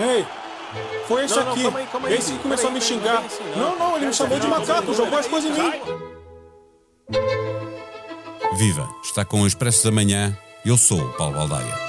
Ei, 0.00 0.24
foi 1.06 1.24
esse 1.24 1.34
não, 1.34 1.50
aqui. 1.50 1.62
Não, 1.62 1.70
calma 1.70 1.78
aí, 1.78 1.86
calma 1.86 2.08
aí, 2.08 2.14
esse 2.14 2.32
que 2.32 2.38
começou 2.38 2.70
a 2.70 2.72
me 2.72 2.80
xingar. 2.80 3.18
Assim, 3.18 3.42
não, 3.56 3.78
não, 3.78 3.96
ele 3.96 4.06
me 4.06 4.14
chamou 4.14 4.38
de 4.38 4.46
macaco, 4.46 4.94
jogou 4.94 5.18
as 5.18 5.26
coisas 5.26 5.50
em 5.50 5.62
mim. 5.62 5.72
Viva, 8.56 8.88
está 9.02 9.24
com 9.24 9.42
o 9.42 9.46
Expresso 9.46 9.84
da 9.84 9.90
Manhã. 9.90 10.36
Eu 10.64 10.76
sou 10.76 11.00
o 11.00 11.12
Paulo 11.14 11.34
Baldaia. 11.34 11.88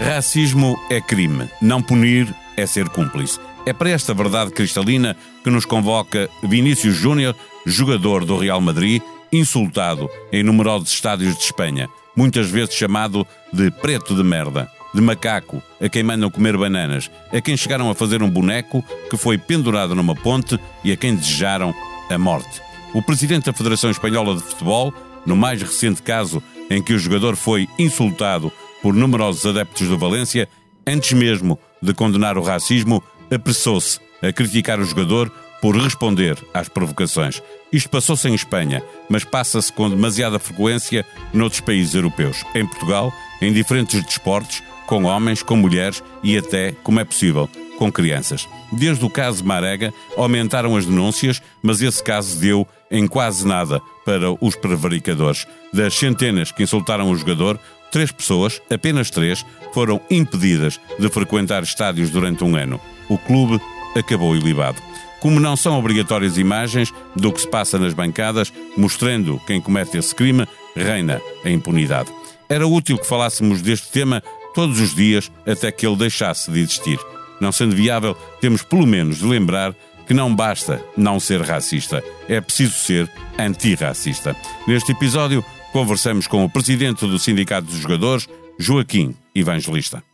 Racismo 0.00 0.78
é 0.90 1.00
crime. 1.00 1.48
Não 1.60 1.82
punir 1.82 2.34
é 2.56 2.66
ser 2.66 2.88
cúmplice. 2.88 3.38
É 3.64 3.72
para 3.72 3.90
esta 3.90 4.12
verdade 4.12 4.50
cristalina 4.50 5.16
que 5.42 5.50
nos 5.50 5.64
convoca 5.64 6.28
Vinícius 6.42 6.94
Júnior, 6.96 7.34
jogador 7.64 8.24
do 8.24 8.36
Real 8.36 8.60
Madrid, 8.60 9.00
insultado 9.32 10.10
em 10.30 10.42
numerosos 10.42 10.92
estádios 10.92 11.36
de 11.36 11.44
Espanha, 11.44 11.88
muitas 12.14 12.50
vezes 12.50 12.74
chamado 12.74 13.26
de 13.52 13.70
preto 13.70 14.14
de 14.14 14.22
merda, 14.22 14.70
de 14.94 15.00
macaco, 15.00 15.62
a 15.80 15.88
quem 15.88 16.02
mandam 16.02 16.30
comer 16.30 16.56
bananas, 16.56 17.10
a 17.32 17.40
quem 17.40 17.56
chegaram 17.56 17.90
a 17.90 17.94
fazer 17.94 18.22
um 18.22 18.28
boneco 18.28 18.84
que 19.08 19.16
foi 19.16 19.38
pendurado 19.38 19.94
numa 19.94 20.14
ponte 20.14 20.58
e 20.84 20.92
a 20.92 20.96
quem 20.96 21.16
desejaram 21.16 21.74
a 22.10 22.18
morte. 22.18 22.60
O 22.92 23.02
presidente 23.02 23.46
da 23.46 23.54
Federação 23.54 23.90
Espanhola 23.90 24.36
de 24.36 24.42
Futebol, 24.42 24.92
no 25.24 25.34
mais 25.34 25.62
recente 25.62 26.02
caso 26.02 26.42
em 26.68 26.82
que 26.82 26.92
o 26.92 26.98
jogador 26.98 27.36
foi 27.36 27.66
insultado 27.78 28.52
por 28.82 28.92
numerosos 28.92 29.46
adeptos 29.46 29.88
do 29.88 29.96
Valência, 29.96 30.48
antes 30.86 31.12
mesmo 31.12 31.58
de 31.80 31.94
condenar 31.94 32.36
o 32.36 32.42
racismo, 32.42 33.02
apressou-se 33.30 33.98
a 34.22 34.32
criticar 34.32 34.78
o 34.78 34.84
jogador 34.84 35.32
por 35.62 35.76
responder 35.76 36.36
às 36.52 36.68
provocações. 36.68 37.40
Isto 37.72 37.88
passou-se 37.88 38.28
em 38.28 38.34
Espanha, 38.34 38.82
mas 39.08 39.24
passa-se 39.24 39.72
com 39.72 39.88
demasiada 39.88 40.40
frequência 40.40 41.06
noutros 41.32 41.60
países 41.60 41.94
europeus. 41.94 42.44
Em 42.52 42.66
Portugal, 42.66 43.12
em 43.40 43.52
diferentes 43.52 44.02
desportos, 44.04 44.60
com 44.88 45.04
homens, 45.04 45.40
com 45.42 45.56
mulheres 45.56 46.02
e 46.22 46.36
até, 46.36 46.72
como 46.82 46.98
é 46.98 47.04
possível, 47.04 47.48
com 47.78 47.90
crianças. 47.92 48.48
Desde 48.72 49.04
o 49.04 49.08
caso 49.08 49.44
Marega, 49.44 49.94
aumentaram 50.16 50.76
as 50.76 50.84
denúncias, 50.84 51.40
mas 51.62 51.80
esse 51.80 52.02
caso 52.02 52.38
deu 52.38 52.66
em 52.90 53.06
quase 53.06 53.46
nada 53.46 53.80
para 54.04 54.32
os 54.44 54.56
prevaricadores. 54.56 55.46
Das 55.72 55.94
centenas 55.94 56.50
que 56.50 56.64
insultaram 56.64 57.08
o 57.08 57.16
jogador, 57.16 57.58
três 57.92 58.10
pessoas, 58.10 58.60
apenas 58.68 59.10
três, 59.10 59.46
foram 59.72 60.00
impedidas 60.10 60.80
de 60.98 61.08
frequentar 61.08 61.62
estádios 61.62 62.10
durante 62.10 62.42
um 62.42 62.56
ano. 62.56 62.80
O 63.08 63.16
clube 63.16 63.60
acabou 63.96 64.34
ilibado. 64.34 64.82
Como 65.22 65.40
não 65.40 65.56
são 65.56 65.78
obrigatórias 65.78 66.36
imagens 66.36 66.92
do 67.16 67.32
que 67.32 67.40
se 67.40 67.48
passa 67.48 67.78
nas 67.78 67.94
bancadas, 67.94 68.52
mostrando 68.76 69.40
quem 69.46 69.58
comete 69.58 69.96
esse 69.96 70.14
crime, 70.14 70.46
reina 70.76 71.22
a 71.42 71.48
impunidade. 71.48 72.12
Era 72.46 72.66
útil 72.66 72.98
que 72.98 73.06
falássemos 73.06 73.62
deste 73.62 73.90
tema 73.90 74.22
todos 74.54 74.78
os 74.80 74.94
dias 74.94 75.32
até 75.46 75.72
que 75.72 75.86
ele 75.86 75.96
deixasse 75.96 76.50
de 76.50 76.60
existir. 76.60 76.98
Não 77.40 77.50
sendo 77.50 77.74
viável, 77.74 78.14
temos 78.40 78.62
pelo 78.62 78.86
menos 78.86 79.18
de 79.18 79.24
lembrar 79.24 79.74
que 80.06 80.12
não 80.12 80.34
basta 80.34 80.84
não 80.96 81.18
ser 81.18 81.40
racista, 81.40 82.04
é 82.28 82.40
preciso 82.40 82.74
ser 82.74 83.10
antirracista. 83.38 84.36
Neste 84.66 84.92
episódio, 84.92 85.42
Conversamos 85.72 86.26
com 86.26 86.44
o 86.44 86.50
presidente 86.50 87.06
do 87.06 87.18
Sindicato 87.18 87.66
dos 87.66 87.78
Jogadores, 87.78 88.28
Joaquim 88.58 89.16
Evangelista. 89.34 90.04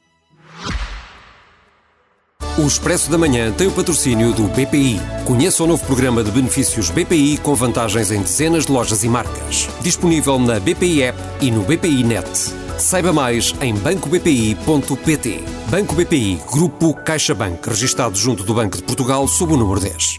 O 2.59 2.67
Expresso 2.67 3.09
da 3.09 3.17
Manhã 3.17 3.53
tem 3.53 3.69
o 3.69 3.70
patrocínio 3.70 4.33
do 4.33 4.48
BPI. 4.48 4.98
Conheça 5.25 5.62
o 5.62 5.67
novo 5.69 5.87
programa 5.87 6.25
de 6.25 6.33
benefícios 6.33 6.91
BPI 6.91 7.39
com 7.39 7.55
vantagens 7.55 8.11
em 8.11 8.20
dezenas 8.20 8.67
de 8.67 8.73
lojas 8.73 9.05
e 9.05 9.09
marcas. 9.09 9.69
Disponível 9.81 10.41
na 10.41 10.59
BPI 10.59 11.05
App 11.05 11.19
e 11.41 11.53
no 11.53 11.62
BPI 11.62 12.03
Net. 12.03 12.29
Saiba 12.77 13.12
mais 13.12 13.55
em 13.61 13.73
bancobpi.pt. 13.77 15.41
Banco 15.70 15.95
BPI, 15.95 16.41
Grupo 16.51 16.95
CaixaBank, 16.95 17.69
registado 17.69 18.19
junto 18.19 18.42
do 18.42 18.55
Banco 18.55 18.77
de 18.77 18.83
Portugal 18.83 19.29
sob 19.29 19.55
o 19.55 19.57
número 19.57 19.79
10. 19.79 20.19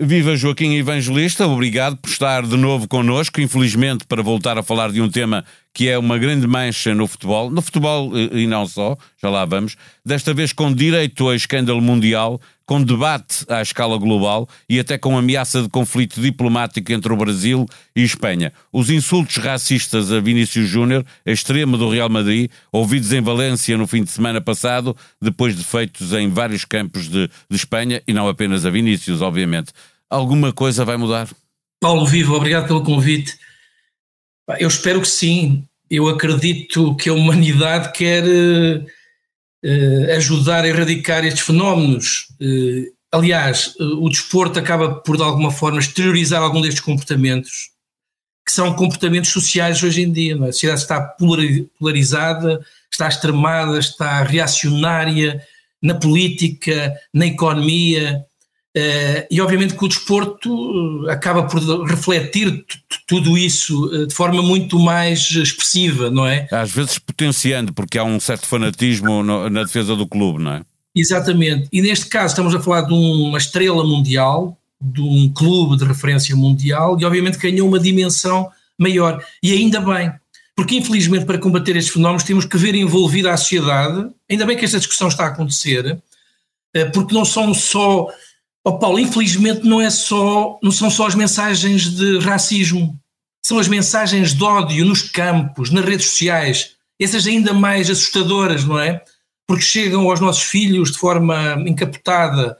Viva 0.00 0.36
Joaquim 0.36 0.76
Evangelista, 0.76 1.46
obrigado 1.48 1.96
por 1.96 2.08
estar 2.08 2.46
de 2.46 2.56
novo 2.56 2.86
connosco, 2.86 3.40
infelizmente 3.40 4.04
para 4.06 4.22
voltar 4.22 4.56
a 4.56 4.62
falar 4.62 4.92
de 4.92 5.00
um 5.00 5.08
tema 5.08 5.44
que 5.72 5.88
é 5.88 5.98
uma 5.98 6.18
grande 6.18 6.46
mancha 6.46 6.94
no 6.94 7.06
futebol, 7.06 7.50
no 7.50 7.62
futebol 7.62 8.10
eh, 8.16 8.40
e 8.40 8.46
não 8.46 8.66
só, 8.66 8.96
já 9.20 9.30
lá 9.30 9.44
vamos, 9.44 9.76
desta 10.04 10.34
vez 10.34 10.52
com 10.52 10.72
direito 10.72 11.28
a 11.28 11.36
escândalo 11.36 11.80
mundial, 11.80 12.40
com 12.66 12.82
debate 12.82 13.46
à 13.48 13.62
escala 13.62 13.96
global 13.96 14.46
e 14.68 14.78
até 14.78 14.98
com 14.98 15.16
ameaça 15.16 15.62
de 15.62 15.68
conflito 15.68 16.20
diplomático 16.20 16.92
entre 16.92 17.10
o 17.10 17.16
Brasil 17.16 17.66
e 17.96 18.02
Espanha. 18.02 18.52
Os 18.70 18.90
insultos 18.90 19.36
racistas 19.36 20.12
a 20.12 20.20
Vinícius 20.20 20.68
Júnior, 20.68 21.04
extremo 21.24 21.78
do 21.78 21.88
Real 21.88 22.10
Madrid, 22.10 22.50
ouvidos 22.70 23.12
em 23.12 23.22
Valência 23.22 23.78
no 23.78 23.86
fim 23.86 24.04
de 24.04 24.10
semana 24.10 24.40
passado, 24.40 24.94
depois 25.20 25.56
de 25.56 25.64
feitos 25.64 26.12
em 26.12 26.28
vários 26.28 26.64
campos 26.64 27.08
de, 27.08 27.30
de 27.48 27.56
Espanha, 27.56 28.02
e 28.06 28.12
não 28.12 28.28
apenas 28.28 28.66
a 28.66 28.70
Vinícius, 28.70 29.22
obviamente. 29.22 29.72
Alguma 30.10 30.52
coisa 30.52 30.84
vai 30.84 30.96
mudar? 30.96 31.28
Paulo 31.80 32.04
Vivo, 32.04 32.34
obrigado 32.34 32.66
pelo 32.66 32.82
convite. 32.82 33.38
Eu 34.58 34.68
espero 34.68 35.00
que 35.00 35.08
sim. 35.08 35.64
Eu 35.90 36.08
acredito 36.08 36.94
que 36.96 37.08
a 37.08 37.14
humanidade 37.14 37.92
quer 37.92 38.24
uh, 38.24 40.16
ajudar 40.16 40.64
a 40.64 40.68
erradicar 40.68 41.24
estes 41.24 41.44
fenómenos. 41.44 42.28
Uh, 42.40 42.92
aliás, 43.12 43.74
uh, 43.78 44.04
o 44.04 44.08
desporto 44.08 44.58
acaba 44.58 44.96
por, 44.96 45.16
de 45.16 45.22
alguma 45.22 45.50
forma, 45.50 45.78
exteriorizar 45.78 46.42
algum 46.42 46.60
destes 46.60 46.82
comportamentos, 46.82 47.70
que 48.46 48.52
são 48.52 48.74
comportamentos 48.74 49.30
sociais 49.30 49.82
hoje 49.82 50.02
em 50.02 50.12
dia. 50.12 50.34
É? 50.34 50.48
A 50.48 50.52
sociedade 50.52 50.80
está 50.80 51.00
polarizada, 51.78 52.64
está 52.90 53.08
extremada, 53.08 53.78
está 53.78 54.22
reacionária 54.22 55.42
na 55.82 55.94
política, 55.94 56.94
na 57.14 57.26
economia, 57.26 58.24
e 59.30 59.40
obviamente 59.40 59.74
que 59.74 59.84
o 59.84 59.88
desporto 59.88 61.06
eh, 61.08 61.12
acaba 61.12 61.44
por 61.44 61.60
refletir 61.88 62.64
tudo 63.06 63.36
isso 63.36 63.86
uh, 63.86 64.06
de 64.06 64.14
forma 64.14 64.42
muito 64.42 64.78
mais 64.78 65.30
expressiva, 65.30 66.10
não 66.10 66.26
é? 66.26 66.46
Às 66.52 66.70
vezes 66.70 66.98
potenciando, 66.98 67.72
porque 67.72 67.98
há 67.98 68.04
um 68.04 68.20
certo 68.20 68.46
fanatismo 68.46 69.22
na 69.22 69.64
defesa 69.64 69.96
do 69.96 70.06
clube, 70.06 70.42
não 70.42 70.52
é? 70.52 70.62
Exatamente. 70.94 71.68
E 71.72 71.80
neste 71.80 72.06
caso 72.06 72.32
estamos 72.32 72.54
a 72.54 72.60
falar 72.60 72.82
de 72.82 72.92
uma 72.92 73.38
estrela 73.38 73.84
mundial, 73.84 74.56
de 74.80 75.00
um 75.00 75.32
clube 75.32 75.76
de 75.76 75.84
referência 75.84 76.36
mundial, 76.36 76.96
e 77.00 77.04
obviamente 77.04 77.38
ganhou 77.38 77.66
uma 77.66 77.80
dimensão 77.80 78.48
maior. 78.78 79.22
E 79.42 79.52
ainda 79.52 79.80
bem, 79.80 80.12
porque 80.54 80.76
infelizmente 80.76 81.24
para 81.24 81.38
combater 81.38 81.76
estes 81.76 81.92
fenómenos 81.92 82.22
temos 82.22 82.44
que 82.44 82.58
ver 82.58 82.74
envolvida 82.74 83.32
a 83.32 83.36
sociedade. 83.36 84.08
Ainda 84.30 84.44
bem 84.44 84.56
que 84.56 84.64
esta 84.64 84.78
discussão 84.78 85.08
está 85.08 85.24
a 85.24 85.28
acontecer, 85.28 85.98
porque 86.92 87.14
não 87.14 87.24
são 87.24 87.54
só 87.54 88.08
Oh 88.68 88.78
Paulo, 88.78 88.98
infelizmente 88.98 89.66
não, 89.66 89.80
é 89.80 89.88
só, 89.88 90.58
não 90.62 90.70
são 90.70 90.90
só 90.90 91.06
as 91.06 91.14
mensagens 91.14 91.84
de 91.84 92.18
racismo, 92.18 93.00
são 93.42 93.58
as 93.58 93.66
mensagens 93.66 94.34
de 94.34 94.44
ódio 94.44 94.84
nos 94.84 95.00
campos, 95.00 95.70
nas 95.70 95.86
redes 95.86 96.10
sociais, 96.10 96.76
essas 97.00 97.26
ainda 97.26 97.54
mais 97.54 97.88
assustadoras, 97.88 98.64
não 98.64 98.78
é? 98.78 99.02
Porque 99.46 99.64
chegam 99.64 100.10
aos 100.10 100.20
nossos 100.20 100.42
filhos 100.42 100.92
de 100.92 100.98
forma 100.98 101.54
encapotada. 101.66 102.58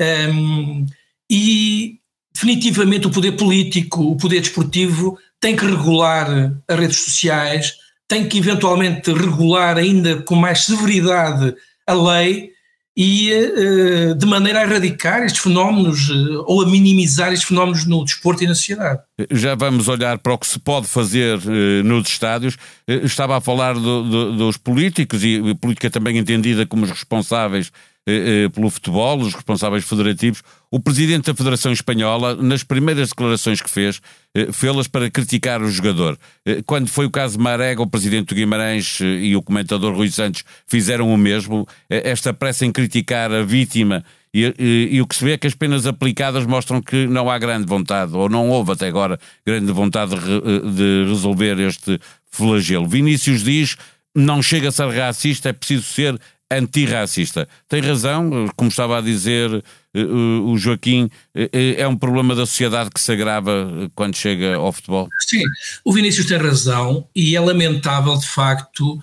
Um, 0.00 0.86
e 1.30 1.98
definitivamente 2.32 3.06
o 3.06 3.10
poder 3.10 3.32
político, 3.32 4.12
o 4.12 4.16
poder 4.16 4.40
desportivo 4.40 5.18
tem 5.38 5.54
que 5.54 5.66
regular 5.66 6.54
as 6.66 6.78
redes 6.78 6.96
sociais, 6.96 7.74
tem 8.08 8.26
que 8.26 8.38
eventualmente 8.38 9.12
regular 9.12 9.76
ainda 9.76 10.22
com 10.22 10.36
mais 10.36 10.64
severidade 10.64 11.54
a 11.86 11.92
lei 11.92 12.53
e 12.96 13.32
uh, 13.32 14.14
de 14.14 14.24
maneira 14.24 14.60
a 14.60 14.62
erradicar 14.62 15.24
estes 15.24 15.42
fenómenos 15.42 16.08
uh, 16.08 16.44
ou 16.46 16.62
a 16.62 16.66
minimizar 16.66 17.32
estes 17.32 17.48
fenómenos 17.48 17.84
no 17.86 18.04
desporto 18.04 18.44
e 18.44 18.46
na 18.46 18.54
sociedade. 18.54 19.00
Já 19.30 19.54
vamos 19.54 19.88
olhar 19.88 20.18
para 20.18 20.32
o 20.32 20.38
que 20.38 20.46
se 20.46 20.60
pode 20.60 20.86
fazer 20.86 21.38
uh, 21.38 21.84
nos 21.84 22.08
estádios. 22.08 22.56
estava 22.86 23.36
a 23.36 23.40
falar 23.40 23.74
do, 23.74 24.02
do, 24.04 24.36
dos 24.36 24.56
políticos 24.56 25.24
e 25.24 25.54
política 25.56 25.90
também 25.90 26.18
entendida 26.18 26.66
como 26.66 26.84
os 26.84 26.90
responsáveis 26.90 27.72
eh, 28.06 28.44
eh, 28.44 28.48
pelo 28.50 28.68
futebol, 28.68 29.18
os 29.20 29.34
responsáveis 29.34 29.84
federativos. 29.84 30.42
O 30.70 30.78
presidente 30.78 31.26
da 31.26 31.34
Federação 31.34 31.72
Espanhola, 31.72 32.34
nas 32.34 32.62
primeiras 32.62 33.08
declarações 33.08 33.62
que 33.62 33.70
fez, 33.70 34.00
eh, 34.34 34.48
fê-las 34.52 34.86
para 34.86 35.10
criticar 35.10 35.62
o 35.62 35.70
jogador. 35.70 36.18
Quando 36.66 36.88
foi 36.88 37.06
o 37.06 37.10
caso 37.10 37.38
de 37.38 37.42
Marega, 37.42 37.80
o 37.80 37.86
presidente 37.86 38.28
do 38.28 38.34
Guimarães 38.34 38.98
e 39.00 39.34
o 39.34 39.42
comentador 39.42 39.94
Rui 39.94 40.10
Santos 40.10 40.44
fizeram 40.66 41.12
o 41.12 41.16
mesmo. 41.16 41.66
Esta 41.88 42.34
pressa 42.34 42.66
em 42.66 42.72
criticar 42.72 43.32
a 43.32 43.42
vítima 43.42 44.04
e, 44.34 44.52
e, 44.58 44.88
e, 44.96 45.00
o 45.00 45.06
que 45.06 45.14
se 45.14 45.24
vê 45.24 45.32
é 45.32 45.38
que 45.38 45.46
as 45.46 45.54
penas 45.54 45.86
aplicadas 45.86 46.44
mostram 46.44 46.82
que 46.82 47.06
não 47.06 47.30
há 47.30 47.38
grande 47.38 47.66
vontade, 47.66 48.16
ou 48.16 48.28
não 48.28 48.50
houve 48.50 48.72
até 48.72 48.88
agora 48.88 49.18
grande 49.46 49.70
vontade 49.70 50.16
de, 50.16 50.72
de 50.72 51.08
resolver 51.08 51.60
este 51.60 52.00
flagelo. 52.30 52.88
Vinícius 52.88 53.44
diz: 53.44 53.76
não 54.14 54.42
chega 54.42 54.68
a 54.68 54.72
ser 54.72 54.88
racista, 54.88 55.48
é 55.48 55.52
preciso 55.52 55.84
ser 55.84 56.18
antirracista. 56.58 57.48
Tem 57.68 57.80
razão, 57.80 58.48
como 58.56 58.70
estava 58.70 58.98
a 58.98 59.00
dizer 59.00 59.62
o 59.94 60.56
Joaquim, 60.56 61.08
é 61.52 61.86
um 61.86 61.96
problema 61.96 62.34
da 62.34 62.46
sociedade 62.46 62.90
que 62.90 63.00
se 63.00 63.12
agrava 63.12 63.90
quando 63.94 64.16
chega 64.16 64.56
ao 64.56 64.72
futebol? 64.72 65.08
Sim, 65.26 65.42
o 65.84 65.92
Vinícius 65.92 66.26
tem 66.26 66.36
razão 66.36 67.06
e 67.14 67.36
é 67.36 67.40
lamentável, 67.40 68.16
de 68.16 68.26
facto, 68.26 68.98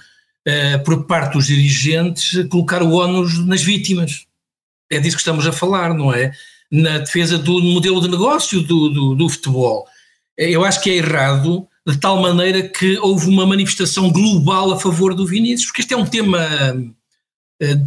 por 0.84 1.06
parte 1.06 1.34
dos 1.34 1.48
dirigentes, 1.48 2.46
colocar 2.50 2.84
o 2.84 2.94
ónus 2.94 3.38
nas 3.46 3.62
vítimas. 3.64 4.26
É 4.92 5.00
disso 5.00 5.16
que 5.16 5.22
estamos 5.22 5.48
a 5.48 5.52
falar, 5.52 5.94
não 5.94 6.14
é? 6.14 6.32
Na 6.70 6.98
defesa 6.98 7.38
do 7.38 7.62
modelo 7.62 8.02
de 8.02 8.10
negócio 8.10 8.62
do, 8.62 8.90
do, 8.90 9.16
do 9.16 9.30
futebol. 9.30 9.88
Eu 10.38 10.66
acho 10.66 10.82
que 10.82 10.90
é 10.90 10.96
errado 10.96 11.68
de 11.88 11.98
tal 11.98 12.22
maneira 12.22 12.62
que 12.68 12.98
houve 13.00 13.28
uma 13.28 13.46
manifestação 13.46 14.12
global 14.12 14.72
a 14.72 14.80
favor 14.80 15.16
do 15.16 15.26
Vinícius, 15.26 15.68
porque 15.68 15.82
este 15.82 15.94
é 15.94 15.98
um 15.98 16.06
tema 16.06 16.40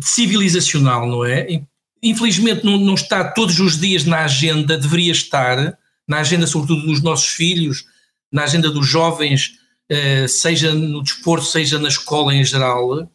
civilizacional, 0.03 1.06
não 1.06 1.25
é? 1.25 1.62
Infelizmente 2.03 2.65
não, 2.65 2.79
não, 2.79 2.94
está 2.94 3.25
todos 3.25 3.59
os 3.61 3.79
dias 3.79 4.05
na 4.05 4.25
agenda, 4.25 4.79
deveria 4.79 5.12
estar, 5.12 5.79
na 6.06 6.19
agenda 6.19 6.47
sobretudo 6.47 6.87
dos 6.87 7.03
nossos 7.03 7.29
filhos, 7.29 7.85
na 8.32 8.44
agenda 8.44 8.71
dos 8.71 8.87
jovens, 8.87 9.53
uh, 9.91 10.29
seja 10.29 10.73
no 10.75 11.03
desporto, 11.03 11.47
seja 11.47 11.79
na 11.79 11.88
escola 11.88 12.35
em 12.35 12.44
geral. 12.44 13.11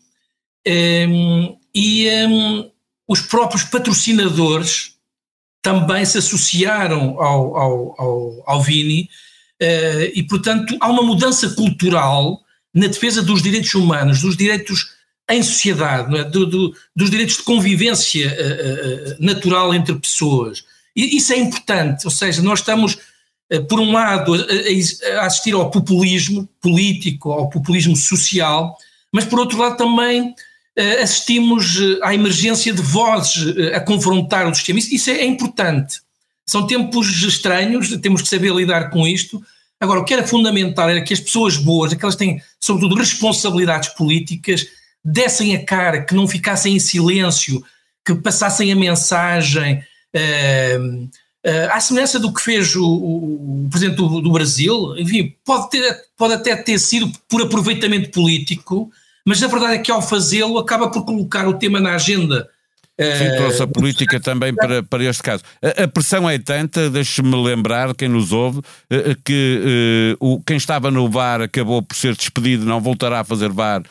Ehm, 0.66 1.56
e 1.74 2.10
um, 2.28 2.70
os 3.08 3.22
próprios 3.22 3.64
patrocinadores 3.64 4.96
também 5.62 6.04
se 6.06 6.18
associaram 6.18 7.22
ao, 7.22 7.56
ao, 7.56 8.02
ao, 8.02 8.44
ao 8.46 8.62
Vini, 8.62 9.10
Uh, 9.62 10.08
e, 10.16 10.24
portanto, 10.24 10.78
há 10.80 10.90
uma 10.90 11.04
mudança 11.04 11.50
cultural 11.50 12.42
na 12.74 12.88
defesa 12.88 13.22
dos 13.22 13.42
direitos 13.42 13.76
humanos, 13.76 14.22
dos 14.22 14.38
direitos 14.38 14.92
em 15.30 15.44
sociedade, 15.44 16.18
é? 16.18 16.24
do, 16.24 16.46
do, 16.46 16.76
dos 16.96 17.10
direitos 17.10 17.38
de 17.38 17.44
convivência 17.44 18.28
uh, 18.28 19.12
uh, 19.12 19.16
natural 19.20 19.74
entre 19.74 19.94
pessoas. 19.96 20.64
E 20.96 21.18
isso 21.18 21.32
é 21.32 21.38
importante, 21.38 22.06
ou 22.06 22.12
seja, 22.12 22.42
nós 22.42 22.60
estamos, 22.60 22.98
por 23.70 23.80
um 23.80 23.92
lado, 23.92 24.34
a, 24.34 25.22
a, 25.22 25.26
assistir 25.26 25.54
ao 25.54 25.70
populismo 25.70 26.50
político, 26.60 27.32
ao 27.32 27.50
populismo 27.50 27.96
social, 27.96 28.76
mas 29.12 29.24
por 29.24 29.40
outro 29.40 29.58
lado 29.58 29.78
também 29.78 30.34
assistimos 31.02 31.78
à 32.02 32.14
emergência 32.14 32.72
de 32.72 32.82
vozes 32.82 33.58
a 33.74 33.82
confrontar 33.82 34.48
o 34.48 34.56
sistema. 34.56 34.80
Isso, 34.80 34.96
isso 34.96 35.10
é, 35.10 35.14
é 35.16 35.26
importante. 35.26 36.00
São 36.46 36.66
tempos 36.66 37.08
estranhos, 37.22 37.96
temos 37.98 38.22
que 38.22 38.28
saber 38.28 38.54
lidar 38.54 38.90
com 38.90 39.08
isto. 39.08 39.44
Agora, 39.80 40.00
o 40.00 40.04
que 40.04 40.14
era 40.14 40.26
fundamental 40.26 40.90
era 40.90 41.02
que 41.02 41.14
as 41.14 41.20
pessoas 41.20 41.58
boas, 41.58 41.94
aquelas 41.94 42.16
que 42.16 42.26
têm, 42.26 42.42
sobretudo, 42.60 42.96
responsabilidades 42.96 43.90
políticas, 43.90 44.66
dessem 45.04 45.56
a 45.56 45.66
cara, 45.66 46.02
que 46.02 46.14
não 46.14 46.28
ficassem 46.28 46.76
em 46.76 46.80
silêncio, 46.80 47.64
que 48.06 48.16
passassem 48.16 48.72
a 48.72 48.76
mensagem. 48.76 49.84
Uh, 50.16 51.04
uh, 51.46 51.72
à 51.72 51.80
semelhança 51.80 52.20
do 52.20 52.34
que 52.34 52.42
fez 52.42 52.76
o, 52.76 52.84
o, 52.84 53.66
o 53.66 53.70
Presidente 53.70 53.98
do, 53.98 54.22
do, 54.22 54.32
Brasil, 54.32 54.98
enfim, 54.98 55.36
pode, 55.46 55.70
ter, 55.70 55.98
pode 56.18 56.34
até 56.34 56.56
ter 56.56 56.80
sido 56.80 57.12
por 57.28 57.42
aproveitamento 57.42 58.10
político, 58.12 58.92
mas 59.26 59.42
a 59.44 59.48
verdade 59.48 59.76
é 59.76 59.80
que 59.80 59.92
ao 59.92 60.02
fazê-lo 60.02 60.58
acaba 60.58 60.90
por 60.90 61.06
colocar 61.06 61.48
o 61.48 61.54
tema 61.54 61.80
na 61.80 61.94
agenda 61.94 62.50
Sim, 63.02 63.38
trouxe 63.38 63.64
a 63.64 63.68
política 63.68 64.20
também 64.20 64.54
para, 64.54 64.84
para 64.84 65.04
este 65.06 65.24
caso. 65.24 65.42
A, 65.62 65.84
a 65.84 65.88
pressão 65.88 66.30
é 66.30 66.38
tanta, 66.38 66.90
deixe-me 66.90 67.34
lembrar, 67.42 67.96
quem 67.96 68.10
nos 68.10 68.34
ouve, 68.34 68.62
eh, 68.90 69.16
que 69.24 70.18
uh, 70.20 70.34
o, 70.34 70.42
quem 70.42 70.58
estava 70.58 70.92
no 70.92 71.10
VAR 71.10 71.42
acabou 71.42 71.82
por 71.82 71.96
ser 71.96 72.14
despedido, 72.14 72.66
não 72.66 72.82
voltará 72.82 73.22
a 73.22 73.24
fazer 73.24 73.50
VAR 73.50 73.84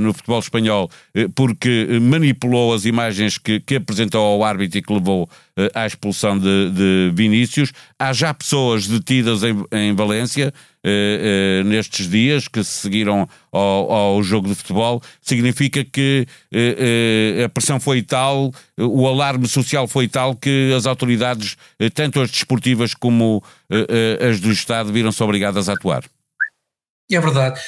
no 0.00 0.12
futebol 0.14 0.38
espanhol, 0.38 0.90
uh, 1.16 1.30
porque 1.34 1.98
manipulou 2.00 2.72
as 2.72 2.84
imagens 2.84 3.36
que, 3.38 3.60
que 3.60 3.76
apresentou 3.76 4.24
ao 4.24 4.42
árbitro 4.42 4.78
e 4.78 4.82
que 4.82 4.92
levou 4.92 5.28
à 5.74 5.86
expulsão 5.86 6.38
de, 6.38 6.70
de 6.70 7.12
Vinícius. 7.14 7.72
Há 7.98 8.12
já 8.12 8.32
pessoas 8.34 8.86
detidas 8.86 9.42
em, 9.42 9.56
em 9.72 9.94
Valência 9.94 10.52
eh, 10.88 11.60
eh, 11.60 11.64
nestes 11.64 12.08
dias 12.08 12.46
que 12.46 12.62
se 12.62 12.82
seguiram 12.82 13.28
ao, 13.50 13.90
ao, 13.90 14.22
jogo 14.22 14.46
de 14.46 14.54
futebol, 14.54 15.02
significa 15.20 15.84
que 15.84 16.28
eh, 16.52 17.42
a 17.44 17.48
pressão 17.48 17.80
foi 17.80 18.02
tal, 18.02 18.52
o 18.78 19.08
alarme 19.08 19.48
social 19.48 19.88
foi 19.88 20.06
tal 20.06 20.36
que 20.36 20.72
as 20.76 20.86
autoridades, 20.86 21.56
tanto 21.92 22.20
as 22.20 22.30
desportivas 22.30 22.94
como 22.94 23.42
as 24.30 24.38
do 24.38 24.52
Estado, 24.52 24.92
viram-se 24.92 25.20
obrigadas 25.24 25.68
a 25.68 25.72
atuar. 25.72 26.04
É 27.10 27.18
verdade. 27.18 27.60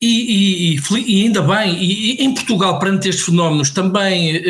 E, 0.00 0.74
e, 0.74 0.80
e, 1.06 1.22
ainda 1.22 1.40
bem, 1.40 1.74
e, 1.82 2.22
em 2.22 2.34
Portugal, 2.34 2.78
perante 2.78 3.08
estes 3.08 3.24
fenómenos, 3.24 3.70
também, 3.70 4.42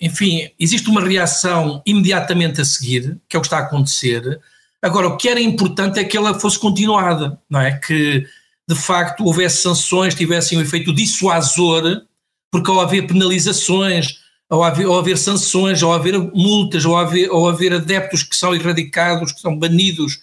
enfim, 0.00 0.48
existe 0.58 0.88
uma 0.88 1.00
reação 1.00 1.80
imediatamente 1.86 2.60
a 2.60 2.64
seguir, 2.64 3.16
que 3.28 3.36
é 3.36 3.38
o 3.38 3.40
que 3.40 3.46
está 3.46 3.58
a 3.58 3.62
acontecer. 3.62 4.40
Agora, 4.82 5.08
o 5.08 5.16
que 5.16 5.28
era 5.28 5.40
importante 5.40 6.00
é 6.00 6.04
que 6.04 6.16
ela 6.16 6.38
fosse 6.38 6.58
continuada, 6.58 7.38
não 7.48 7.60
é? 7.60 7.78
Que 7.78 8.26
de 8.68 8.74
facto 8.74 9.24
houvesse 9.24 9.62
sanções, 9.62 10.14
tivessem 10.14 10.58
um 10.58 10.62
efeito 10.62 10.92
dissuasor, 10.92 12.02
porque 12.50 12.70
ao 12.70 12.80
haver 12.80 13.06
penalizações, 13.06 14.18
ao 14.50 14.64
haver, 14.64 14.86
ao 14.86 14.98
haver 14.98 15.16
sanções, 15.16 15.82
ao 15.82 15.92
haver 15.92 16.18
multas, 16.34 16.84
ao 16.84 16.96
haver, 16.96 17.30
ao 17.30 17.48
haver 17.48 17.72
adeptos 17.72 18.22
que 18.22 18.36
são 18.36 18.54
erradicados, 18.54 19.32
que 19.32 19.40
são 19.40 19.56
banidos 19.56 20.20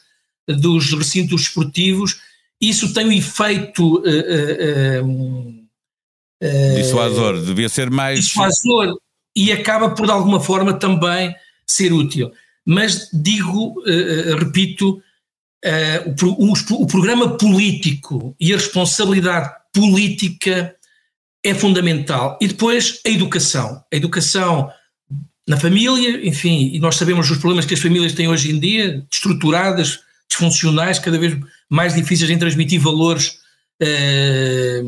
dos 0.48 0.92
recintos 0.94 1.44
esportivos, 1.44 2.20
isso 2.70 2.94
tem 2.94 3.08
um 3.08 3.12
efeito. 3.12 3.98
Uh, 4.00 5.64
uh, 6.44 6.76
dissuasor, 6.76 7.42
devia 7.42 7.70
ser 7.70 7.90
mais. 7.90 8.20
Dissuasor, 8.20 8.98
e 9.36 9.52
acaba 9.52 9.92
por 9.92 10.06
de 10.06 10.12
alguma 10.12 10.40
forma 10.40 10.74
também 10.74 11.36
ser 11.68 11.92
útil 11.92 12.32
mas 12.66 13.10
digo, 13.12 13.76
repito, 14.40 15.02
o, 16.38 16.54
o, 16.54 16.88
programa 16.88 17.38
político 17.38 18.34
e 18.40 18.54
a 18.54 18.56
responsabilidade 18.56 19.50
política 19.74 20.74
é 21.44 21.54
fundamental. 21.54 22.38
E 22.42 22.48
depois 22.48 23.02
a 23.06 23.10
educação. 23.10 23.84
A 23.92 23.96
educação 23.96 24.70
na 25.48 25.60
família, 25.60 26.26
enfim, 26.26 26.72
e 26.74 26.80
nós 26.80 26.96
sabemos 26.96 27.30
os 27.30 27.38
problemas 27.38 27.66
que 27.66 27.74
as 27.74 27.82
famílias 27.82 28.14
têm 28.14 28.30
hoje 28.30 28.52
em 28.52 28.60
dia, 28.60 29.06
estruturadas, 29.12 30.00
disfuncionais, 30.34 31.00
cada 31.00 31.18
vez 31.18 31.38
mais 31.70 31.94
difíceis 31.94 32.30
em 32.30 32.38
transmitir 32.38 32.80
valores 32.80 33.40
uh, 33.82 34.84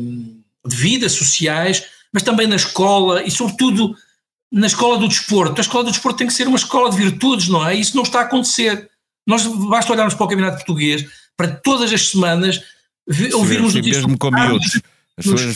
de 0.66 0.76
vida, 0.76 1.08
sociais, 1.08 1.84
mas 2.12 2.22
também 2.22 2.46
na 2.46 2.56
escola 2.56 3.22
e, 3.22 3.30
sobretudo, 3.30 3.96
na 4.52 4.66
escola 4.66 4.98
do 4.98 5.08
desporto. 5.08 5.60
A 5.60 5.62
escola 5.62 5.84
do 5.84 5.90
desporto 5.90 6.18
tem 6.18 6.26
que 6.26 6.32
ser 6.32 6.48
uma 6.48 6.56
escola 6.56 6.90
de 6.90 6.96
virtudes, 6.96 7.48
não 7.48 7.66
é? 7.66 7.74
Isso 7.74 7.96
não 7.96 8.02
está 8.02 8.20
a 8.20 8.22
acontecer. 8.22 8.88
Nós 9.26 9.46
basta 9.46 9.92
olharmos 9.92 10.14
para 10.14 10.24
o 10.24 10.28
Campeonato 10.28 10.56
Português, 10.56 11.06
para 11.36 11.48
todas 11.48 11.92
as 11.92 12.08
semanas 12.08 12.60
ouvirmos 13.34 13.72
sim, 13.72 13.78
notícias. 13.78 14.04
Mesmo 14.04 14.18
com 14.18 14.30
miúdos. 14.30 14.80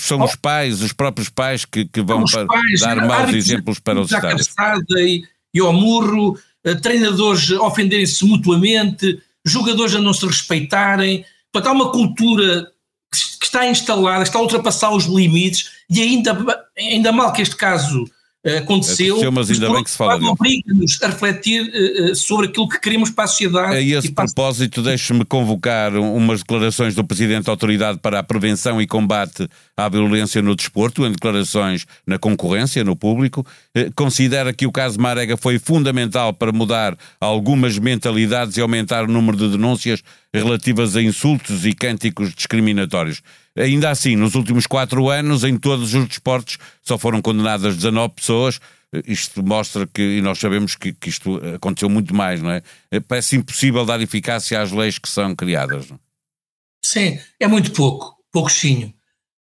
São 0.01 0.23
os 0.25 0.35
pais, 0.37 0.81
os 0.81 0.93
próprios 0.93 1.29
pais 1.29 1.67
que, 1.67 1.85
que 1.85 2.01
vão 2.01 2.25
para 2.25 2.47
pais, 2.47 2.81
dar 2.81 2.97
maus 2.97 3.33
exemplos 3.35 3.79
para 3.79 4.01
os 4.01 4.11
estádios. 4.11 4.49
E, 4.97 5.23
e 5.53 5.61
ao 5.61 5.73
murro, 5.73 6.39
eh, 6.65 6.75
treinadores 6.75 7.51
ofenderem-se 7.51 8.25
mutuamente, 8.25 9.21
jogadores 9.45 9.95
a 9.95 10.01
não 10.01 10.13
se 10.13 10.27
respeitarem. 10.27 11.25
Portanto, 11.53 11.73
há 11.73 11.75
uma 11.75 11.93
cultura 11.93 12.73
que 13.11 13.47
está 13.47 13.67
instalada, 13.67 14.23
está 14.23 14.39
a 14.39 14.43
ultrapassar 14.43 14.91
os 14.91 15.05
limites 15.05 15.71
e 15.89 16.01
ainda, 16.01 16.69
ainda 16.79 17.13
mal 17.13 17.33
que 17.33 17.43
este 17.43 17.57
caso 17.57 18.05
aconteceu, 18.45 19.17
aconteceu 19.17 19.33
mas 19.33 19.51
ainda 19.51 19.71
bem 19.71 19.85
que 19.85 19.91
se 19.91 19.97
fala 19.97 20.31
obriga-nos 20.31 21.03
a 21.03 21.09
refletir 21.09 21.63
uh, 21.63 22.15
sobre 22.15 22.47
aquilo 22.47 22.69
que 22.69 22.81
queremos 22.81 23.11
para 23.11 23.25
a 23.25 23.27
sociedade. 23.27 23.77
A 23.77 23.81
esse 23.81 24.13
propósito, 24.13 24.83
deixe-me 24.83 25.25
convocar 25.25 25.95
umas 25.95 26.41
declarações 26.41 26.95
do 26.95 27.05
Presidente 27.05 27.45
da 27.45 27.53
Autoridade 27.53 27.99
para 27.99 28.19
a 28.19 28.23
Prevenção 28.23 28.81
e 28.81 28.87
Combate 28.87 29.47
à 29.77 29.89
Violência 29.89 30.41
no 30.41 30.57
Desporto, 30.57 31.05
em 31.05 31.13
declarações 31.13 31.87
na 32.07 32.19
concorrência, 32.19 32.83
no 32.83 32.97
público. 32.97 33.47
Uh, 33.77 33.93
considera 33.95 34.53
que 34.53 34.67
o 34.67 34.73
caso 34.73 34.99
Marega 34.99 35.37
foi 35.37 35.59
fundamental 35.59 36.33
para 36.33 36.53
mudar 36.53 36.97
algumas 37.21 37.79
mentalidades 37.79 38.57
e 38.57 38.61
aumentar 38.61 39.05
o 39.05 39.13
número 39.13 39.37
de 39.37 39.51
denúncias 39.51 40.03
relativas 40.33 40.97
a 40.97 41.03
insultos 41.03 41.67
e 41.67 41.73
cânticos 41.73 42.33
discriminatórios. 42.35 43.21
Ainda 43.57 43.91
assim, 43.91 44.17
nos 44.17 44.35
últimos 44.35 44.67
quatro 44.67 45.09
anos, 45.09 45.45
em 45.45 45.59
todos 45.59 45.95
os 45.95 46.09
desportos, 46.09 46.59
só 46.83 46.97
foram 46.97 47.21
condenadas 47.21 47.77
19 47.77 48.15
pessoas. 48.15 48.61
Isto 49.07 49.43
mostra 49.45 49.87
que, 49.87 50.03
e 50.03 50.21
nós 50.21 50.39
sabemos 50.39 50.75
que, 50.75 50.93
que 50.93 51.09
isto 51.09 51.41
aconteceu 51.55 51.89
muito 51.89 52.15
mais, 52.15 52.43
não 52.43 52.51
é? 52.51 52.63
Parece 53.07 53.37
impossível 53.37 53.85
dar 53.85 54.01
eficácia 54.01 54.61
às 54.61 54.73
leis 54.73 54.99
que 54.99 55.09
são 55.09 55.35
criadas. 55.35 55.89
Não? 55.89 55.97
É? 55.97 56.01
Sim, 56.85 57.21
é 57.39 57.47
muito 57.47 57.73
pouco, 57.73 58.17
pouquinho. 58.33 58.93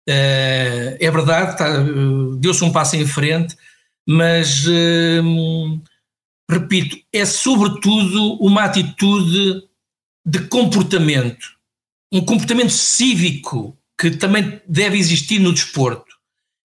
É, 0.08 0.96
é 1.00 1.10
verdade, 1.10 1.56
tá, 1.56 1.68
deu-se 2.38 2.64
um 2.64 2.72
passo 2.72 2.96
em 2.96 3.06
frente, 3.06 3.56
mas 4.08 4.66
hum, 4.66 5.80
repito, 6.50 6.98
é 7.12 7.24
sobretudo 7.24 8.34
uma 8.40 8.64
atitude 8.64 9.62
de 10.26 10.40
comportamento, 10.48 11.56
um 12.12 12.24
comportamento 12.24 12.72
cívico 12.72 13.78
que 14.00 14.10
também 14.12 14.62
deve 14.66 14.96
existir 14.96 15.38
no 15.38 15.52
desporto. 15.52 16.10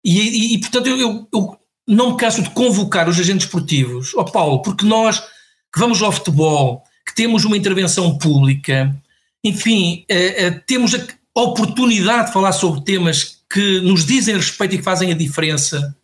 E, 0.04 0.20
e, 0.20 0.54
e 0.54 0.60
portanto, 0.60 0.86
eu, 0.86 1.26
eu, 1.32 1.58
não 1.86 2.12
me 2.12 2.16
canso 2.16 2.40
de 2.40 2.50
convocar 2.50 3.08
os 3.08 3.18
agentes 3.18 3.46
esportivos, 3.46 4.14
ó 4.14 4.20
oh 4.20 4.24
Paulo, 4.24 4.62
porque 4.62 4.86
nós 4.86 5.18
que 5.18 5.80
vamos 5.80 6.00
ao 6.00 6.12
futebol, 6.12 6.84
que 7.04 7.12
temos 7.12 7.44
uma 7.44 7.56
intervenção 7.56 8.16
pública, 8.16 8.94
enfim, 9.42 10.04
eh, 10.08 10.44
eh, 10.44 10.50
temos 10.64 10.94
a 10.94 11.00
oportunidade 11.34 12.28
de 12.28 12.32
falar 12.32 12.52
sobre 12.52 12.82
temas 12.82 13.40
que 13.52 13.80
nos 13.80 14.06
dizem 14.06 14.36
respeito 14.36 14.76
e 14.76 14.78
que 14.78 14.84
fazem 14.84 15.10
a 15.10 15.16
diferença, 15.16 15.96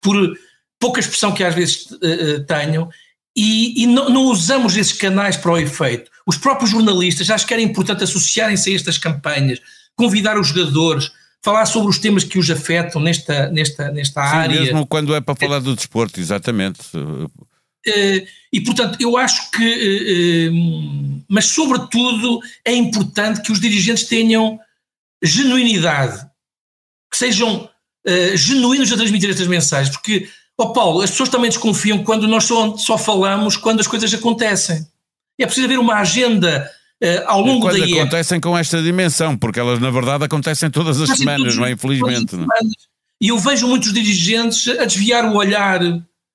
por 0.00 0.38
pouca 0.78 1.00
expressão 1.00 1.34
que 1.34 1.42
às 1.42 1.54
vezes 1.54 1.88
eh, 2.00 2.38
tenham, 2.46 2.88
e, 3.36 3.82
e 3.82 3.86
não, 3.88 4.08
não, 4.08 4.22
usamos 4.26 4.76
esses 4.76 4.92
canais 4.92 5.36
para 5.36 5.52
o 5.52 5.58
efeito. 5.58 6.10
Os 6.24 6.38
próprios 6.38 6.70
jornalistas 6.70 7.28
acho 7.28 7.46
que 7.46 7.52
era 7.52 7.62
importante 7.62 8.04
associarem-se 8.04 8.70
a 8.70 8.74
estas 8.74 8.98
campanhas, 8.98 9.60
convidar 9.98 10.38
os 10.38 10.46
jogadores, 10.46 11.10
falar 11.42 11.66
sobre 11.66 11.90
os 11.90 11.98
temas 11.98 12.22
que 12.22 12.38
os 12.38 12.48
afetam 12.48 13.02
nesta, 13.02 13.50
nesta, 13.50 13.90
nesta 13.90 14.22
Sim, 14.22 14.36
área. 14.36 14.60
Mesmo 14.60 14.86
quando 14.86 15.14
é 15.14 15.20
para 15.20 15.34
falar 15.34 15.58
do 15.58 15.74
desporto, 15.74 16.20
exatamente. 16.20 16.78
Eh, 17.84 18.26
e 18.52 18.60
portanto, 18.60 18.96
eu 19.00 19.16
acho 19.16 19.50
que, 19.50 19.64
eh, 19.64 20.46
eh, 20.46 21.24
mas 21.28 21.46
sobretudo 21.46 22.40
é 22.64 22.72
importante 22.72 23.42
que 23.42 23.50
os 23.50 23.60
dirigentes 23.60 24.04
tenham 24.04 24.58
genuinidade, 25.22 26.24
que 27.10 27.18
sejam 27.18 27.68
genuínos 28.36 28.90
a 28.90 28.96
transmitir 28.96 29.28
estas 29.28 29.46
mensagens, 29.46 29.94
porque, 29.94 30.30
ó 30.56 30.64
oh 30.64 30.72
Paulo, 30.72 31.02
as 31.02 31.10
pessoas 31.10 31.28
também 31.28 31.50
desconfiam 31.50 32.02
quando 32.02 32.26
nós 32.26 32.44
só, 32.44 32.74
só 32.78 32.96
falamos 32.96 33.54
quando 33.54 33.80
as 33.80 33.86
coisas 33.86 34.14
acontecem. 34.14 34.86
É 35.38 35.44
preciso 35.44 35.66
haver 35.66 35.78
uma 35.78 35.96
agenda 35.96 36.70
Uh, 37.02 37.22
ao 37.26 37.40
longo 37.40 37.70
da 37.70 37.84
acontecem 37.84 38.40
com 38.40 38.58
esta 38.58 38.82
dimensão, 38.82 39.36
porque 39.36 39.60
elas 39.60 39.78
na 39.78 39.90
verdade 39.90 40.24
acontecem 40.24 40.68
todas 40.68 41.00
as 41.00 41.16
semanas, 41.16 41.54
não 41.54 41.64
é? 41.64 41.70
Infelizmente. 41.70 42.34
Não? 42.34 42.46
E 43.20 43.28
eu 43.28 43.38
vejo 43.38 43.68
muitos 43.68 43.92
dirigentes 43.92 44.66
a 44.66 44.84
desviar 44.84 45.24
o 45.26 45.36
olhar, 45.36 45.80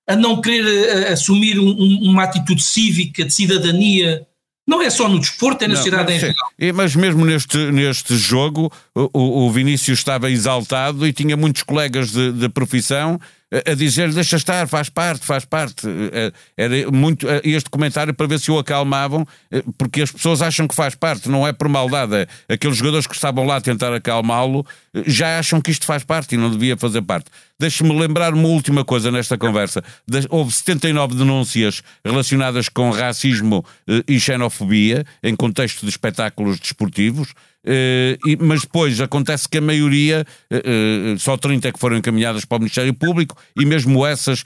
a 0.07 0.15
não 0.15 0.39
querer 0.39 0.89
a, 0.89 1.09
a 1.09 1.13
assumir 1.13 1.59
um, 1.59 1.99
uma 2.03 2.23
atitude 2.23 2.63
cívica, 2.63 3.25
de 3.25 3.33
cidadania. 3.33 4.25
Não 4.65 4.81
é 4.81 4.89
só 4.89 5.09
no 5.09 5.19
desporto, 5.19 5.65
é 5.65 5.67
na 5.67 5.73
não, 5.73 5.81
sociedade 5.81 6.13
em 6.13 6.19
geral. 6.19 6.49
Mas 6.73 6.95
mesmo 6.95 7.25
neste, 7.25 7.57
neste 7.69 8.15
jogo, 8.15 8.71
o, 8.95 9.45
o 9.45 9.51
Vinícius 9.51 9.99
estava 9.99 10.31
exaltado 10.31 11.05
e 11.05 11.11
tinha 11.11 11.35
muitos 11.35 11.63
colegas 11.63 12.11
de, 12.11 12.31
de 12.31 12.47
profissão 12.47 13.19
a 13.65 13.75
dizer 13.75 14.11
deixa 14.11 14.35
estar, 14.35 14.67
faz 14.67 14.89
parte, 14.89 15.25
faz 15.25 15.45
parte. 15.45 15.87
Eh, 15.87 16.31
era 16.57 16.91
muito 16.91 17.29
eh, 17.29 17.41
este 17.43 17.69
comentário 17.69 18.13
para 18.13 18.25
ver 18.25 18.39
se 18.39 18.51
o 18.51 18.57
acalmavam, 18.57 19.27
eh, 19.51 19.63
porque 19.77 20.01
as 20.01 20.11
pessoas 20.11 20.41
acham 20.41 20.67
que 20.67 20.73
faz 20.73 20.95
parte, 20.95 21.29
não 21.29 21.47
é 21.47 21.53
por 21.53 21.69
maldade. 21.69 22.27
Aqueles 22.49 22.77
jogadores 22.77 23.05
que 23.05 23.13
estavam 23.13 23.45
lá 23.45 23.57
a 23.57 23.61
tentar 23.61 23.93
acalmá-lo 23.93 24.65
já 25.05 25.37
acham 25.37 25.61
que 25.61 25.71
isto 25.71 25.85
faz 25.85 26.03
parte 26.03 26.33
e 26.33 26.37
não 26.37 26.49
devia 26.49 26.75
fazer 26.75 27.01
parte. 27.01 27.25
Deixe-me 27.59 27.97
lembrar 27.97 28.33
uma 28.33 28.47
última 28.47 28.83
coisa 28.83 29.11
nesta 29.11 29.37
conversa. 29.37 29.83
Houve 30.29 30.51
79 30.51 31.15
denúncias 31.15 31.81
relacionadas 32.03 32.67
com 32.67 32.89
racismo 32.89 33.63
e 34.07 34.19
xenofobia 34.19 35.05
em 35.23 35.35
contexto 35.35 35.81
de 35.81 35.89
espetáculos 35.89 36.59
desportivos. 36.59 37.33
Uh, 37.65 38.19
e, 38.27 38.37
mas 38.41 38.61
depois 38.61 38.99
acontece 38.99 39.47
que 39.47 39.57
a 39.57 39.61
maioria, 39.61 40.25
uh, 40.51 41.13
uh, 41.13 41.19
só 41.19 41.37
30 41.37 41.69
é 41.69 41.71
que 41.71 41.79
foram 41.79 41.95
encaminhadas 41.95 42.43
para 42.43 42.57
o 42.57 42.59
Ministério 42.59 42.93
Público 42.93 43.37
e 43.57 43.65
mesmo 43.65 44.05
essas, 44.05 44.43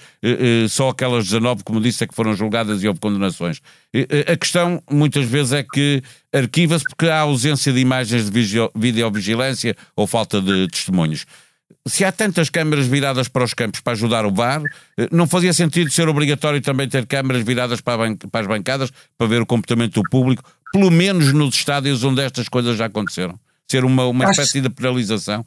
só 0.69 0.89
aquelas 0.89 1.25
19, 1.25 1.63
como 1.63 1.81
disse, 1.81 2.03
é 2.03 2.07
que 2.07 2.13
foram 2.13 2.35
julgadas 2.35 2.83
e 2.83 2.87
houve 2.87 2.99
condenações. 2.99 3.61
a 4.31 4.35
questão 4.35 4.81
muitas 4.89 5.25
vezes 5.25 5.53
é 5.53 5.63
que 5.63 6.01
arquiva-se 6.33 6.83
porque 6.89 7.07
há 7.07 7.19
ausência 7.21 7.73
de 7.73 7.79
imagens 7.79 8.29
de 8.29 8.69
videovigilância 8.75 9.75
ou 9.95 10.05
falta 10.05 10.41
de 10.41 10.67
testemunhos. 10.67 11.25
Se 11.87 12.03
há 12.05 12.11
tantas 12.11 12.49
câmaras 12.49 12.87
viradas 12.87 13.27
para 13.27 13.43
os 13.43 13.53
campos 13.53 13.79
para 13.79 13.93
ajudar 13.93 14.25
o 14.25 14.33
VAR, 14.33 14.61
não 15.11 15.27
fazia 15.27 15.53
sentido 15.53 15.89
ser 15.91 16.07
obrigatório 16.07 16.61
também 16.61 16.87
ter 16.87 17.05
câmaras 17.05 17.43
viradas 17.43 17.81
para, 17.81 18.15
para 18.31 18.41
as 18.41 18.47
bancadas 18.47 18.91
para 19.17 19.27
ver 19.27 19.41
o 19.41 19.45
comportamento 19.45 20.01
do 20.01 20.09
público 20.09 20.43
pelo 20.71 20.91
menos 20.91 21.33
nos 21.33 21.55
estádios 21.55 22.03
onde 22.03 22.21
estas 22.21 22.47
coisas 22.49 22.77
já 22.77 22.85
aconteceram? 22.85 23.39
Ser 23.69 23.83
uma, 23.83 24.05
uma 24.05 24.29
espécie 24.29 24.61
de 24.61 24.69
penalização? 24.69 25.45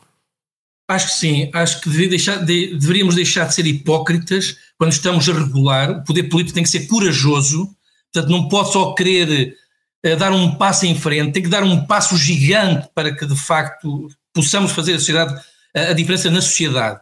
Acho 0.89 1.07
que 1.07 1.13
sim, 1.13 1.51
acho 1.55 1.81
que 1.81 2.09
deixar, 2.09 2.45
de, 2.45 2.77
deveríamos 2.77 3.15
deixar 3.15 3.47
de 3.47 3.55
ser 3.55 3.67
hipócritas 3.67 4.57
quando 4.77 4.93
estamos 4.93 5.29
a 5.29 5.33
regular. 5.33 5.91
O 5.91 6.05
poder 6.05 6.25
político 6.25 6.55
tem 6.55 6.65
que 6.65 6.69
ser 6.69 6.87
corajoso, 6.87 7.71
portanto, 8.13 8.31
não 8.31 8.49
pode 8.49 8.73
só 8.73 8.93
querer 8.93 9.57
uh, 10.05 10.17
dar 10.17 10.33
um 10.33 10.57
passo 10.57 10.87
em 10.87 10.95
frente, 10.97 11.33
tem 11.33 11.43
que 11.43 11.49
dar 11.49 11.63
um 11.63 11.87
passo 11.87 12.17
gigante 12.17 12.89
para 12.93 13.15
que 13.15 13.25
de 13.25 13.37
facto 13.37 14.09
possamos 14.35 14.73
fazer 14.73 14.95
a, 14.95 14.99
sociedade, 14.99 15.41
a, 15.75 15.93
diferença 15.93 16.31
na 16.31 16.41
sociedade. 16.41 17.01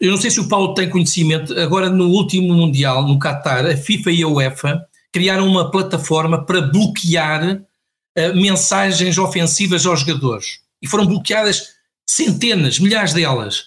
Eu 0.00 0.12
não 0.12 0.18
sei 0.18 0.30
se 0.30 0.38
o 0.40 0.48
Paulo 0.48 0.74
tem 0.74 0.88
conhecimento, 0.88 1.58
agora 1.58 1.90
no 1.90 2.08
último 2.08 2.54
Mundial, 2.54 3.06
no 3.06 3.18
Qatar, 3.18 3.66
a 3.66 3.76
FIFA 3.76 4.10
e 4.12 4.22
a 4.22 4.28
UEFA 4.28 4.88
criaram 5.12 5.46
uma 5.46 5.70
plataforma 5.70 6.44
para 6.44 6.60
bloquear 6.60 7.56
uh, 7.56 8.34
mensagens 8.36 9.18
ofensivas 9.18 9.84
aos 9.86 10.00
jogadores. 10.00 10.60
E 10.80 10.86
foram 10.86 11.06
bloqueadas 11.06 11.74
centenas, 12.08 12.78
milhares 12.78 13.12
delas. 13.12 13.60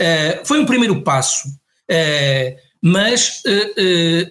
Uh, 0.00 0.44
foi 0.44 0.60
um 0.60 0.66
primeiro 0.66 1.02
passo, 1.02 1.48
uh, 1.48 2.68
mas 2.82 3.42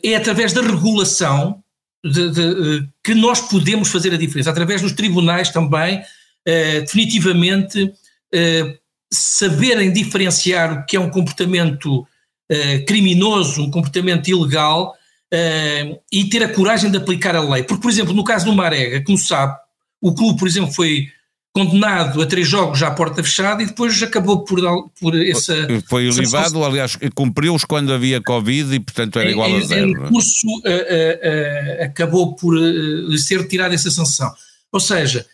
é 0.04 0.16
através 0.16 0.54
da 0.54 0.62
regulação 0.62 1.62
de, 2.02 2.30
de, 2.30 2.88
que 3.04 3.14
nós 3.14 3.42
podemos 3.42 3.90
fazer 3.90 4.14
a 4.14 4.18
diferença, 4.18 4.52
através 4.52 4.82
dos 4.82 4.94
tribunais 4.94 5.50
também, 5.50 6.02
definitivamente 6.46 7.92
saberem 9.12 9.92
diferenciar 9.92 10.74
o 10.74 10.86
que 10.86 10.96
é 10.96 11.00
um 11.00 11.10
comportamento 11.10 12.06
criminoso, 12.88 13.62
um 13.62 13.70
comportamento 13.70 14.30
ilegal, 14.30 14.96
uh, 15.34 16.00
e 16.12 16.26
ter 16.30 16.44
a 16.44 16.54
coragem 16.54 16.90
de 16.90 16.98
aplicar 16.98 17.36
a 17.36 17.42
lei. 17.42 17.64
Porque, 17.64 17.82
por 17.82 17.92
exemplo, 17.92 18.14
no 18.14 18.24
caso 18.24 18.46
do 18.46 18.54
Marega, 18.54 19.04
como 19.04 19.18
sabe, 19.18 19.58
o 20.02 20.14
clube, 20.14 20.40
por 20.40 20.48
exemplo, 20.48 20.72
foi 20.72 21.08
condenado 21.54 22.22
a 22.22 22.26
três 22.26 22.48
jogos 22.48 22.78
já 22.78 22.88
à 22.88 22.92
porta 22.92 23.24
fechada 23.24 23.64
e 23.64 23.66
depois 23.66 24.02
acabou 24.04 24.44
por, 24.44 24.60
por 25.00 25.20
essa. 25.20 25.56
Foi 25.88 26.06
ilibado, 26.06 26.64
aliás, 26.64 26.98
cumpriu-os 27.16 27.66
quando 27.66 27.92
havia 27.92 28.22
Covid 28.22 28.76
e, 28.76 28.80
portanto, 28.80 29.18
era 29.18 29.32
igual 29.32 29.56
a 29.56 29.62
zero. 29.62 30.06
O 30.06 30.10
curso 30.10 30.48
uh, 30.48 30.60
uh, 30.60 31.82
uh, 31.82 31.84
acabou 31.84 32.36
por 32.36 32.56
ser 33.18 33.42
retirada 33.42 33.74
essa 33.74 33.90
sanção. 33.90 34.32
Ou 34.72 34.80
seja, 34.80 35.26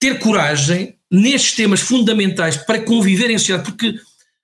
ter 0.00 0.18
coragem 0.18 0.97
nestes 1.10 1.54
temas 1.54 1.80
fundamentais 1.80 2.56
para 2.56 2.82
conviver 2.82 3.30
em 3.30 3.38
sociedade, 3.38 3.70
porque 3.70 3.98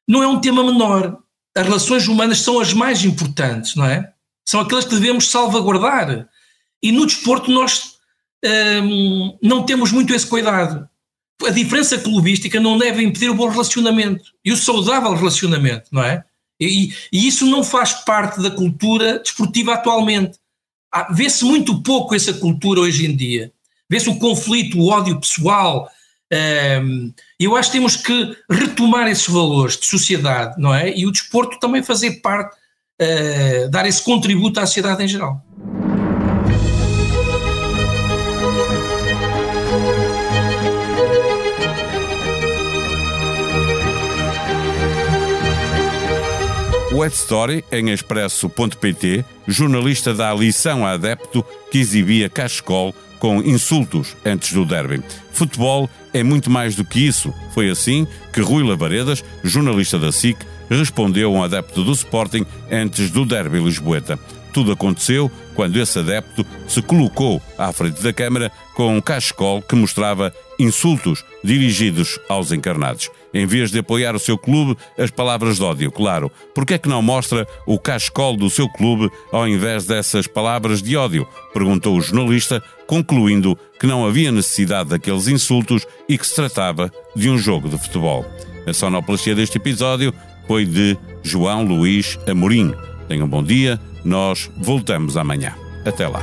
não 0.09 0.23
é 0.23 0.27
um 0.27 0.41
tema 0.41 0.65
menor. 0.65 1.19
As 1.57 1.65
relações 1.65 2.09
humanas 2.09 2.41
são 2.41 2.59
as 2.59 2.73
mais 2.73 3.05
importantes, 3.05 3.75
não 3.75 3.87
é? 3.87 4.13
São 4.45 4.61
aqueles 4.61 4.85
que 4.85 4.95
devemos 4.95 5.29
salvaguardar. 5.29 6.29
E 6.83 6.93
no 6.93 7.07
desporto 7.07 7.51
nós 7.51 7.95
hum, 8.83 9.39
não 9.43 9.65
temos 9.65 9.93
muito 9.93 10.15
esse 10.15 10.27
cuidado. 10.27 10.89
A 11.45 11.51
diferença 11.51 11.99
clubística 11.99 12.61
não 12.61 12.79
deve 12.79 13.03
impedir 13.03 13.31
o 13.31 13.35
bom 13.35 13.49
relacionamento 13.49 14.25
e 14.45 14.53
o 14.53 14.57
saudável 14.57 15.15
relacionamento, 15.15 15.89
não 15.91 16.03
é? 16.03 16.25
E, 16.61 16.93
e 17.13 17.27
isso 17.27 17.47
não 17.47 17.65
faz 17.65 17.93
parte 17.93 18.41
da 18.41 18.51
cultura 18.51 19.19
desportiva 19.19 19.75
atualmente. 19.75 20.39
Vê-se 21.11 21.45
muito 21.45 21.83
pouco 21.83 22.15
essa 22.15 22.33
cultura 22.33 22.81
hoje 22.81 23.07
em 23.07 23.17
dia. 23.17 23.53
Vê-se 23.91 24.09
o 24.09 24.19
conflito, 24.19 24.79
o 24.79 24.89
ódio 24.89 25.19
pessoal. 25.19 25.91
Eu 27.39 27.57
acho 27.57 27.71
que 27.71 27.77
temos 27.77 27.97
que 27.97 28.37
retomar 28.51 29.07
esses 29.09 29.29
valores 29.29 29.77
de 29.77 29.87
sociedade, 29.87 30.61
não 30.61 30.75
é? 30.75 30.97
E 30.97 31.07
o 31.07 31.13
desporto 31.13 31.59
também 31.59 31.83
fazer 31.83 32.21
parte 32.21 32.57
uh, 33.01 33.69
dar 33.71 33.87
esse 33.87 34.03
contributo 34.03 34.61
à 34.61 34.67
sociedade 34.67 35.03
em 35.03 35.09
geral. 35.09 35.45
Ed 47.05 47.15
Story, 47.15 47.65
em 47.71 47.91
expresso.pt, 47.91 49.25
jornalista 49.47 50.15
dá 50.15 50.33
lição 50.33 50.87
a 50.87 50.93
adepto 50.93 51.45
que 51.71 51.79
exibia 51.79 52.31
cachecol 52.31 52.95
com 53.19 53.43
insultos 53.43 54.17
antes 54.25 54.53
do 54.53 54.65
derby. 54.65 55.03
Futebol 55.31 55.91
é 56.15 56.23
muito 56.23 56.49
mais 56.49 56.75
do 56.75 56.85
que 56.85 57.05
isso. 57.07 57.35
Foi 57.51 57.69
assim 57.69 58.07
que 58.33 58.41
Rui 58.41 58.63
Lavaredas, 58.63 59.23
jornalista 59.43 59.99
da 59.99 60.11
SIC, 60.11 60.39
respondeu 60.71 61.33
um 61.33 61.43
adepto 61.43 61.85
do 61.85 61.93
Sporting 61.93 62.47
antes 62.71 63.11
do 63.11 63.27
derby 63.27 63.59
lisboeta. 63.59 64.19
Tudo 64.55 64.71
aconteceu 64.71 65.29
quando 65.57 65.77
esse 65.81 65.99
adepto 65.99 66.47
se 66.69 66.81
colocou 66.81 67.43
à 67.59 67.73
frente 67.73 68.01
da 68.01 68.13
Câmara 68.13 68.53
com 68.77 68.97
um 68.97 69.01
cachecol 69.01 69.61
que 69.61 69.75
mostrava 69.75 70.33
insultos 70.61 71.25
dirigidos 71.43 72.21
aos 72.29 72.53
encarnados. 72.53 73.11
Em 73.35 73.47
vez 73.47 73.73
de 73.73 73.81
apoiar 73.81 74.15
o 74.15 74.19
seu 74.21 74.39
clube, 74.39 74.77
as 74.97 75.11
palavras 75.11 75.57
de 75.57 75.65
ódio, 75.65 75.91
claro. 75.91 76.31
Por 76.55 76.65
que 76.65 76.75
é 76.75 76.79
que 76.79 76.89
não 76.89 77.03
mostra 77.03 77.45
o 77.67 77.81
cachecol 77.81 78.37
do 78.37 78.49
seu 78.49 78.69
clube 78.69 79.11
ao 79.33 79.49
invés 79.49 79.87
dessas 79.87 80.29
palavras 80.29 80.81
de 80.81 80.97
ódio? 80.97 81.27
Perguntou 81.53 81.97
o 81.97 82.01
jornalista, 82.01 82.63
concluindo 82.87 83.59
que 83.81 83.89
não 83.89 84.07
havia 84.07 84.31
necessidade 84.31 84.91
daqueles 84.91 85.27
insultos 85.27 85.85
e 86.09 86.17
que 86.17 86.25
se 86.25 86.37
tratava 86.37 86.93
de 87.17 87.29
um 87.29 87.37
jogo 87.37 87.69
de 87.69 87.77
futebol. 87.77 88.25
A 88.69 88.73
sonoplastia 88.73 89.35
deste 89.35 89.59
episódio 89.59 90.15
foi 90.47 90.65
de 90.65 90.97
João 91.25 91.65
Luís 91.65 92.17
Amorim. 92.29 92.73
Tenham 93.09 93.27
um 93.27 93.29
bom 93.29 93.43
dia, 93.43 93.81
nós 94.05 94.51
voltamos 94.57 95.17
amanhã. 95.17 95.55
Até 95.85 96.07
lá. 96.07 96.23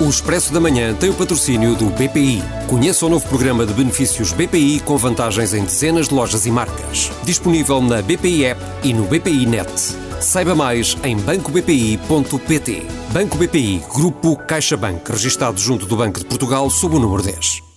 O 0.00 0.08
Expresso 0.08 0.52
da 0.52 0.60
Manhã 0.60 0.92
tem 0.92 1.08
o 1.08 1.14
patrocínio 1.14 1.74
do 1.76 1.86
BPI. 1.86 2.42
Conheça 2.68 3.06
o 3.06 3.08
novo 3.08 3.26
programa 3.26 3.64
de 3.64 3.72
benefícios 3.72 4.32
BPI 4.32 4.80
com 4.80 4.98
vantagens 4.98 5.54
em 5.54 5.64
dezenas 5.64 6.08
de 6.08 6.14
lojas 6.14 6.44
e 6.44 6.50
marcas. 6.50 7.10
Disponível 7.22 7.80
na 7.80 8.02
BPI 8.02 8.44
App 8.44 8.60
e 8.82 8.92
no 8.92 9.04
BPI 9.04 9.46
Net. 9.46 10.03
Saiba 10.24 10.54
mais 10.54 10.96
em 11.04 11.16
bancobpi.pt. 11.18 12.86
Banco 13.12 13.36
BPI, 13.36 13.82
Grupo 13.94 14.36
CaixaBank, 14.36 15.12
registado 15.12 15.60
junto 15.60 15.84
do 15.84 15.96
Banco 15.96 16.18
de 16.18 16.24
Portugal 16.24 16.70
sob 16.70 16.96
o 16.96 16.98
número 16.98 17.22
10. 17.22 17.73